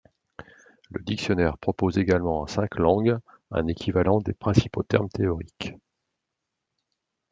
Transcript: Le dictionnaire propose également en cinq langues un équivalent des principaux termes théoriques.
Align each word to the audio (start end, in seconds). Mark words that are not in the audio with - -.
Le 0.89 1.03
dictionnaire 1.03 1.59
propose 1.59 1.99
également 1.99 2.41
en 2.41 2.47
cinq 2.47 2.79
langues 2.79 3.19
un 3.51 3.67
équivalent 3.67 4.19
des 4.19 4.33
principaux 4.33 4.81
termes 4.81 5.09
théoriques. 5.09 5.75